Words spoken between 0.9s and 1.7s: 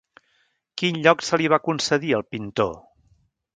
lloc se li va